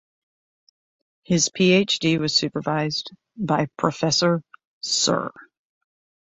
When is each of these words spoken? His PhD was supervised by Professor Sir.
His 1.21 1.49
PhD 1.49 2.17
was 2.17 2.33
supervised 2.35 3.11
by 3.37 3.67
Professor 3.77 4.41
Sir. 4.81 5.31